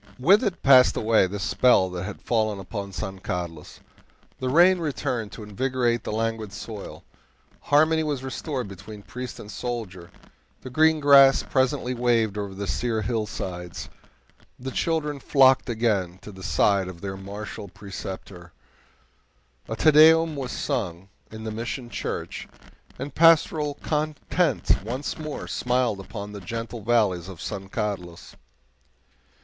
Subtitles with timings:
[0.17, 3.81] With it passed away the spell that had fallen upon San Carlos.
[4.39, 7.03] The rain returned to invigorate the languid soil,
[7.59, 10.09] harmony was restored between priest and soldier,
[10.61, 13.89] the green grass presently waved over the sere hillsides,
[14.57, 18.53] the children flocked again to the side of their martial preceptor,
[19.69, 22.47] a TE DEUM was sung in the Mission Church,
[22.97, 28.35] and pastoral content once more smiled upon the gentle valleys of San Carlos.